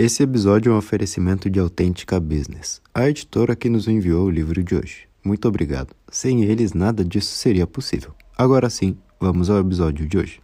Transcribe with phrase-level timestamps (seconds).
[0.00, 4.62] Esse episódio é um oferecimento de Autêntica Business, a editora que nos enviou o livro
[4.62, 5.08] de hoje.
[5.24, 5.88] Muito obrigado.
[6.08, 8.12] Sem eles, nada disso seria possível.
[8.38, 10.40] Agora sim, vamos ao episódio de hoje.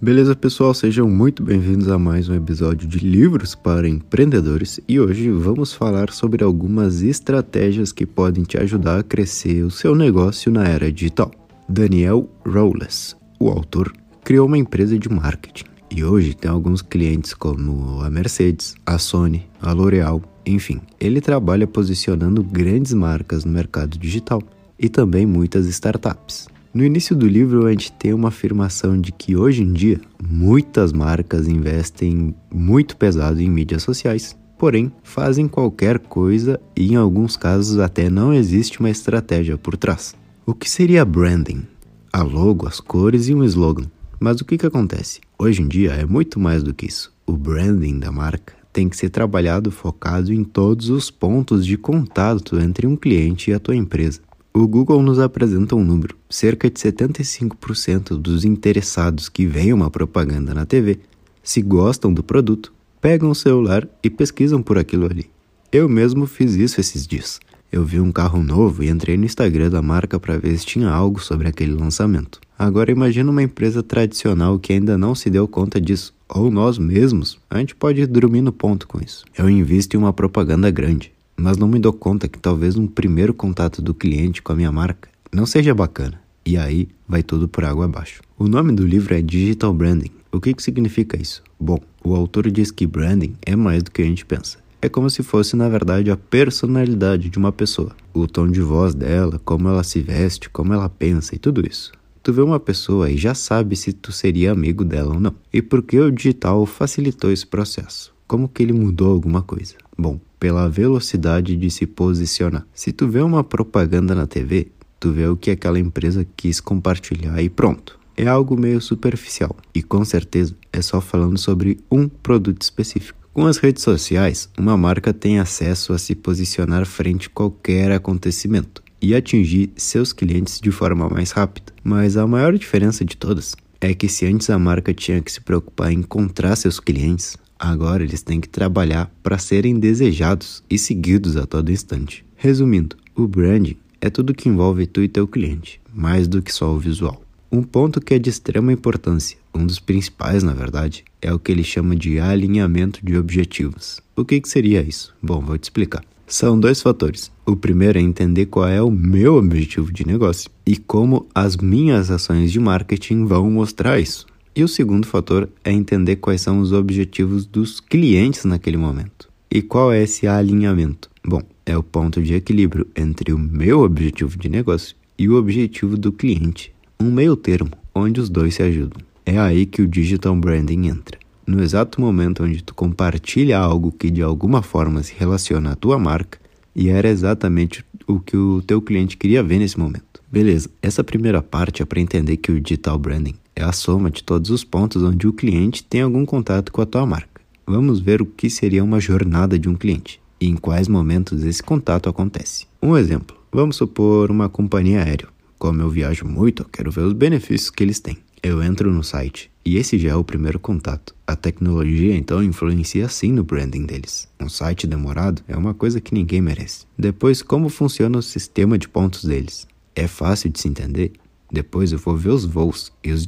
[0.00, 0.74] Beleza, pessoal?
[0.74, 6.10] Sejam muito bem-vindos a mais um episódio de Livros para Empreendedores e hoje vamos falar
[6.10, 11.30] sobre algumas estratégias que podem te ajudar a crescer o seu negócio na era digital.
[11.68, 13.92] Daniel Rowles, o autor,
[14.24, 19.46] criou uma empresa de marketing e hoje tem alguns clientes como a Mercedes, a Sony,
[19.60, 24.42] a L'Oréal, enfim, ele trabalha posicionando grandes marcas no mercado digital
[24.78, 26.48] e também muitas startups.
[26.72, 30.94] No início do livro, a gente tem uma afirmação de que hoje em dia muitas
[30.94, 37.78] marcas investem muito pesado em mídias sociais, porém fazem qualquer coisa e em alguns casos
[37.78, 40.14] até não existe uma estratégia por trás.
[40.46, 41.62] O que seria branding?
[42.10, 43.84] A logo, as cores e um slogan.
[44.22, 45.18] Mas o que, que acontece?
[45.36, 47.12] Hoje em dia é muito mais do que isso.
[47.26, 52.56] O branding da marca tem que ser trabalhado focado em todos os pontos de contato
[52.60, 54.20] entre um cliente e a tua empresa.
[54.54, 60.54] O Google nos apresenta um número: cerca de 75% dos interessados que veem uma propaganda
[60.54, 61.00] na TV,
[61.42, 65.28] se gostam do produto, pegam o celular e pesquisam por aquilo ali.
[65.72, 67.40] Eu mesmo fiz isso esses dias.
[67.72, 70.90] Eu vi um carro novo e entrei no Instagram da marca para ver se tinha
[70.90, 72.38] algo sobre aquele lançamento.
[72.62, 77.36] Agora imagina uma empresa tradicional que ainda não se deu conta disso, ou nós mesmos,
[77.50, 79.24] a gente pode dormir no ponto com isso.
[79.36, 83.34] Eu invisto em uma propaganda grande, mas não me dou conta que talvez um primeiro
[83.34, 86.20] contato do cliente com a minha marca não seja bacana.
[86.46, 88.22] E aí vai tudo por água abaixo.
[88.38, 90.12] O nome do livro é Digital Branding.
[90.30, 91.42] O que, que significa isso?
[91.58, 94.58] Bom, o autor diz que branding é mais do que a gente pensa.
[94.80, 97.90] É como se fosse, na verdade, a personalidade de uma pessoa.
[98.14, 101.90] O tom de voz dela, como ela se veste, como ela pensa e tudo isso.
[102.22, 105.34] Tu vê uma pessoa e já sabe se tu seria amigo dela ou não.
[105.52, 108.14] E por que o digital facilitou esse processo?
[108.28, 109.74] Como que ele mudou alguma coisa?
[109.98, 112.64] Bom, pela velocidade de se posicionar.
[112.72, 114.68] Se tu vê uma propaganda na TV,
[115.00, 117.98] tu vê o que aquela empresa quis compartilhar e pronto.
[118.16, 123.18] É algo meio superficial e com certeza é só falando sobre um produto específico.
[123.32, 128.81] Com as redes sociais, uma marca tem acesso a se posicionar frente a qualquer acontecimento
[129.02, 131.72] e atingir seus clientes de forma mais rápida.
[131.82, 135.40] Mas a maior diferença de todas é que se antes a marca tinha que se
[135.40, 141.36] preocupar em encontrar seus clientes, Agora eles têm que trabalhar para serem desejados e seguidos
[141.36, 142.24] a todo instante.
[142.34, 146.74] Resumindo, o branding é tudo que envolve tu e teu cliente, mais do que só
[146.74, 147.22] o visual.
[147.52, 151.52] Um ponto que é de extrema importância, um dos principais na verdade, é o que
[151.52, 154.00] ele chama de alinhamento de objetivos.
[154.16, 155.14] O que, que seria isso?
[155.22, 156.02] Bom, vou te explicar.
[156.32, 157.30] São dois fatores.
[157.44, 162.10] O primeiro é entender qual é o meu objetivo de negócio e como as minhas
[162.10, 164.24] ações de marketing vão mostrar isso.
[164.56, 169.28] E o segundo fator é entender quais são os objetivos dos clientes naquele momento.
[169.50, 171.10] E qual é esse alinhamento?
[171.22, 175.98] Bom, é o ponto de equilíbrio entre o meu objetivo de negócio e o objetivo
[175.98, 176.72] do cliente.
[176.98, 179.02] Um meio termo, onde os dois se ajudam.
[179.26, 181.21] É aí que o digital branding entra.
[181.46, 185.98] No exato momento onde tu compartilha algo que de alguma forma se relaciona à tua
[185.98, 186.38] marca,
[186.74, 190.22] e era exatamente o que o teu cliente queria ver nesse momento.
[190.30, 194.22] Beleza, essa primeira parte é para entender que o digital branding é a soma de
[194.22, 197.42] todos os pontos onde o cliente tem algum contato com a tua marca.
[197.66, 201.62] Vamos ver o que seria uma jornada de um cliente e em quais momentos esse
[201.62, 202.66] contato acontece.
[202.82, 205.28] Um exemplo: vamos supor uma companhia aérea.
[205.58, 208.18] Como eu viajo muito, eu quero ver os benefícios que eles têm.
[208.42, 211.14] Eu entro no site e esse já é o primeiro contato.
[211.26, 214.28] A tecnologia então influencia sim no branding deles.
[214.40, 216.84] Um site demorado é uma coisa que ninguém merece.
[216.98, 219.66] Depois, como funciona o sistema de pontos deles?
[219.94, 221.12] É fácil de se entender
[221.52, 223.26] depois eu vou ver os voos e os,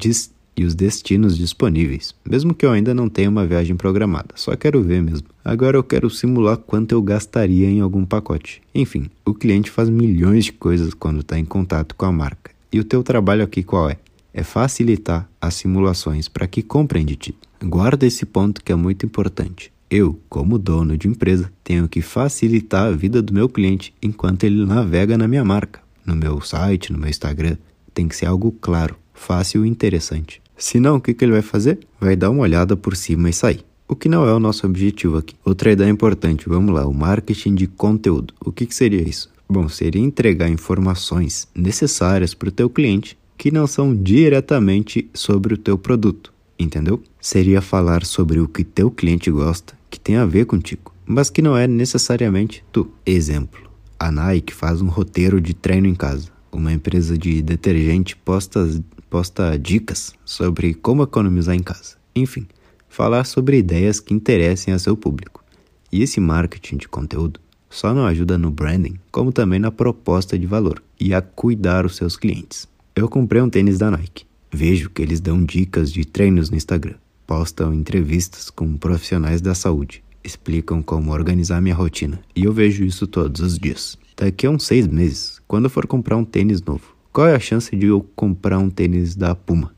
[0.56, 4.82] e os destinos disponíveis, mesmo que eu ainda não tenha uma viagem programada, só quero
[4.82, 5.28] ver mesmo.
[5.44, 8.62] Agora eu quero simular quanto eu gastaria em algum pacote.
[8.74, 12.50] Enfim, o cliente faz milhões de coisas quando está em contato com a marca.
[12.72, 13.98] E o teu trabalho aqui qual é?
[14.36, 17.34] É facilitar as simulações para que comprem de ti.
[17.62, 19.72] Guarda esse ponto que é muito importante.
[19.88, 24.66] Eu, como dono de empresa, tenho que facilitar a vida do meu cliente enquanto ele
[24.66, 27.56] navega na minha marca, no meu site, no meu Instagram.
[27.94, 30.42] Tem que ser algo claro, fácil e interessante.
[30.56, 31.78] Se não, o que, ele vai fazer?
[32.00, 33.64] Vai dar uma olhada por cima e sair.
[33.86, 35.36] O que não é o nosso objetivo aqui.
[35.44, 38.34] Outra ideia importante, vamos lá, o marketing de conteúdo.
[38.44, 39.30] O que, que seria isso?
[39.48, 45.58] Bom, seria entregar informações necessárias para o teu cliente que não são diretamente sobre o
[45.58, 47.02] teu produto, entendeu?
[47.20, 51.42] Seria falar sobre o que teu cliente gosta, que tem a ver contigo, mas que
[51.42, 52.90] não é necessariamente tu.
[53.04, 58.68] Exemplo: a Nike faz um roteiro de treino em casa uma empresa de detergente posta,
[59.10, 61.96] posta dicas sobre como economizar em casa.
[62.14, 62.46] Enfim,
[62.88, 65.44] falar sobre ideias que interessem a seu público.
[65.90, 70.46] E esse marketing de conteúdo só não ajuda no branding, como também na proposta de
[70.46, 72.68] valor e a cuidar os seus clientes.
[72.96, 74.24] Eu comprei um tênis da Nike.
[74.52, 76.94] Vejo que eles dão dicas de treinos no Instagram,
[77.26, 83.04] postam entrevistas com profissionais da saúde, explicam como organizar minha rotina e eu vejo isso
[83.08, 83.98] todos os dias.
[84.16, 87.40] Daqui a uns seis meses, quando eu for comprar um tênis novo, qual é a
[87.40, 89.74] chance de eu comprar um tênis da Puma?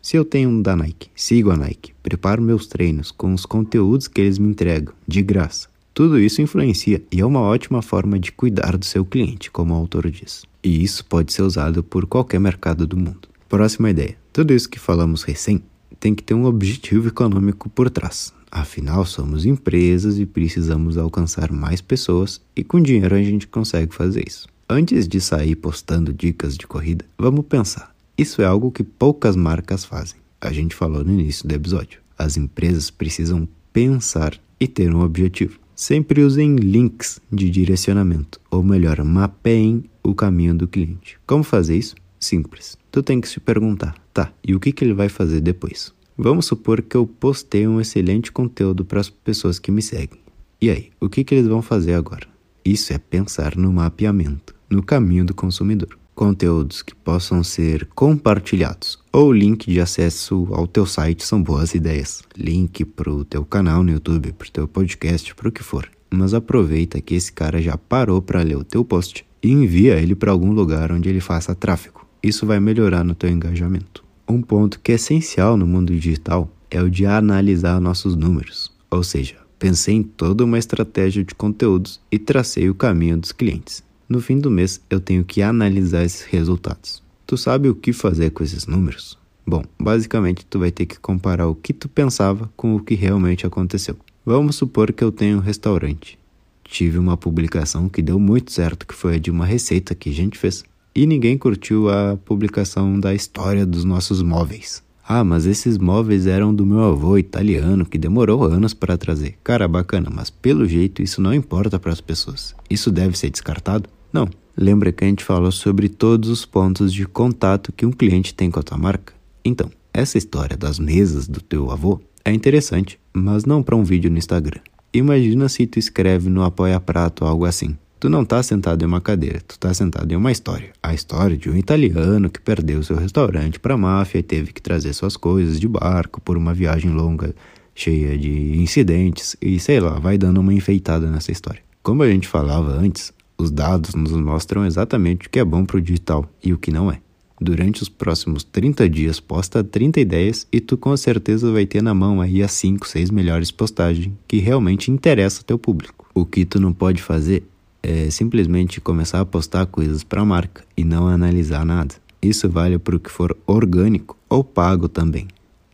[0.00, 4.06] Se eu tenho um da Nike, sigo a Nike, preparo meus treinos com os conteúdos
[4.06, 5.68] que eles me entregam, de graça.
[5.92, 9.76] Tudo isso influencia e é uma ótima forma de cuidar do seu cliente, como o
[9.76, 10.44] autor diz.
[10.62, 13.28] E isso pode ser usado por qualquer mercado do mundo.
[13.48, 14.16] Próxima ideia.
[14.32, 15.62] Tudo isso que falamos recém
[15.98, 18.32] tem que ter um objetivo econômico por trás.
[18.50, 24.26] Afinal, somos empresas e precisamos alcançar mais pessoas e com dinheiro a gente consegue fazer
[24.26, 24.48] isso.
[24.68, 27.94] Antes de sair postando dicas de corrida, vamos pensar.
[28.16, 30.18] Isso é algo que poucas marcas fazem.
[30.40, 32.00] A gente falou no início do episódio.
[32.16, 35.58] As empresas precisam pensar e ter um objetivo.
[35.80, 41.18] Sempre usem links de direcionamento, ou melhor, mapeiem o caminho do cliente.
[41.26, 41.94] Como fazer isso?
[42.18, 42.76] Simples.
[42.92, 45.90] Tu tem que se perguntar, tá, e o que, que ele vai fazer depois?
[46.18, 50.20] Vamos supor que eu postei um excelente conteúdo para as pessoas que me seguem.
[50.60, 52.28] E aí, o que, que eles vão fazer agora?
[52.62, 55.98] Isso é pensar no mapeamento, no caminho do consumidor.
[56.14, 62.22] Conteúdos que possam ser compartilhados ou link de acesso ao teu site são boas ideias.
[62.36, 65.88] Link para o teu canal no YouTube, para o teu podcast, para o que for.
[66.10, 70.14] Mas aproveita que esse cara já parou para ler o teu post e envia ele
[70.14, 72.06] para algum lugar onde ele faça tráfego.
[72.22, 74.04] Isso vai melhorar no teu engajamento.
[74.28, 79.02] Um ponto que é essencial no mundo digital é o de analisar nossos números, ou
[79.02, 83.82] seja, pensei em toda uma estratégia de conteúdos e tracei o caminho dos clientes.
[84.10, 87.00] No fim do mês, eu tenho que analisar esses resultados.
[87.24, 89.16] Tu sabe o que fazer com esses números?
[89.46, 93.46] Bom, basicamente tu vai ter que comparar o que tu pensava com o que realmente
[93.46, 93.96] aconteceu.
[94.26, 96.18] Vamos supor que eu tenho um restaurante.
[96.64, 100.12] Tive uma publicação que deu muito certo, que foi a de uma receita que a
[100.12, 104.82] gente fez e ninguém curtiu a publicação da história dos nossos móveis.
[105.06, 109.38] Ah, mas esses móveis eram do meu avô italiano que demorou anos para trazer.
[109.44, 112.56] Cara, bacana, mas pelo jeito isso não importa para as pessoas.
[112.68, 113.88] Isso deve ser descartado?
[114.12, 114.28] Não.
[114.56, 118.50] Lembra que a gente falou sobre todos os pontos de contato que um cliente tem
[118.50, 119.14] com a tua marca?
[119.42, 124.10] Então, essa história das mesas do teu avô é interessante, mas não para um vídeo
[124.10, 124.60] no Instagram.
[124.92, 127.76] Imagina se tu escreve no apoia prato algo assim.
[127.98, 130.72] Tu não tá sentado em uma cadeira, tu tá sentado em uma história.
[130.82, 134.60] A história de um italiano que perdeu seu restaurante para a máfia e teve que
[134.60, 137.34] trazer suas coisas de barco por uma viagem longa
[137.74, 141.62] cheia de incidentes e sei lá, vai dando uma enfeitada nessa história.
[141.82, 145.78] Como a gente falava antes, os dados nos mostram exatamente o que é bom para
[145.78, 147.00] o digital e o que não é.
[147.40, 151.94] Durante os próximos 30 dias, posta 30 ideias e tu com certeza vai ter na
[151.94, 156.06] mão aí as 5, 6 melhores postagens que realmente interessam teu público.
[156.14, 157.44] O que tu não pode fazer
[157.82, 161.94] é simplesmente começar a postar coisas para a marca e não analisar nada.
[162.20, 165.26] Isso vale para o que for orgânico ou pago também.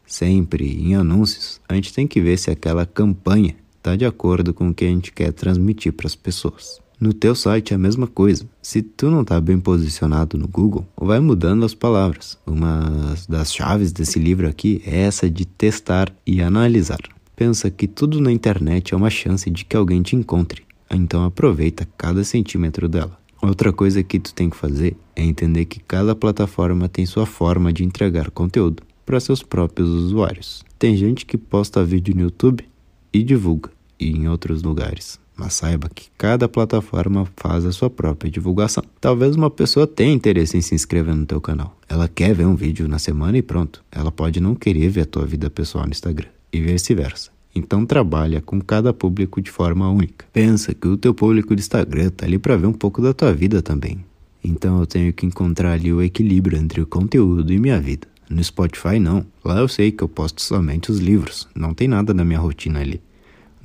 [0.07, 4.69] Sempre em anúncios, a gente tem que ver se aquela campanha está de acordo com
[4.69, 6.81] o que a gente quer transmitir para as pessoas.
[6.99, 8.49] No teu site é a mesma coisa.
[8.63, 12.39] Se tu não está bem posicionado no Google, vai mudando as palavras.
[12.47, 17.01] Uma das chaves desse livro aqui é essa de testar e analisar.
[17.37, 20.63] Pensa que tudo na internet é uma chance de que alguém te encontre.
[20.91, 23.19] Então aproveita cada centímetro dela.
[23.43, 27.75] Outra coisa que tu tem que fazer é entender que cada plataforma tem sua forma
[27.75, 30.65] de entregar conteúdo para seus próprios usuários.
[30.79, 32.65] Tem gente que posta vídeo no YouTube
[33.13, 35.21] e divulga e em outros lugares.
[35.37, 38.83] Mas saiba que cada plataforma faz a sua própria divulgação.
[39.01, 41.77] Talvez uma pessoa tenha interesse em se inscrever no teu canal.
[41.89, 43.85] Ela quer ver um vídeo na semana e pronto.
[43.93, 47.31] Ela pode não querer ver a tua vida pessoal no Instagram e vice-versa.
[47.55, 50.27] Então trabalha com cada público de forma única.
[50.33, 53.33] Pensa que o teu público de Instagram tá ali para ver um pouco da tua
[53.33, 54.05] vida também.
[54.43, 58.07] Então eu tenho que encontrar ali o equilíbrio entre o conteúdo e minha vida.
[58.29, 59.25] No Spotify não.
[59.45, 62.81] Lá eu sei que eu posto somente os livros, não tem nada na minha rotina
[62.81, 63.01] ali.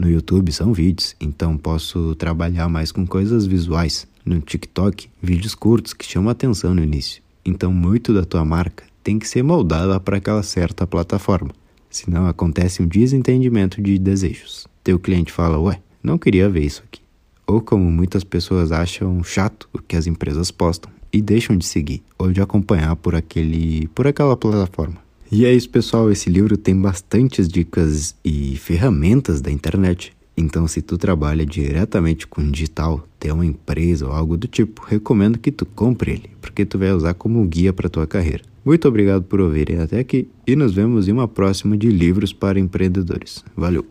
[0.02, 4.08] No YouTube são vídeos, então posso trabalhar mais com coisas visuais.
[4.26, 7.22] No TikTok, vídeos curtos que chamam atenção no início.
[7.46, 11.52] Então muito da tua marca tem que ser moldada para aquela certa plataforma
[11.92, 14.66] senão acontece um desentendimento de desejos.
[14.84, 17.02] Teu cliente fala, ué, não queria ver isso aqui.
[17.46, 22.02] Ou como muitas pessoas acham chato o que as empresas postam e deixam de seguir
[22.18, 25.01] ou de acompanhar por aquele por aquela plataforma.
[25.32, 30.12] E é isso, pessoal, esse livro tem bastantes dicas e ferramentas da internet.
[30.36, 35.40] Então, se tu trabalha diretamente com digital, tem uma empresa ou algo do tipo, recomendo
[35.40, 38.44] que tu compre ele, porque tu vai usar como guia para tua carreira.
[38.66, 42.60] Muito obrigado por ouvirem até aqui e nos vemos em uma próxima de Livros para
[42.60, 43.44] Empreendedores.
[43.56, 43.86] Valeu!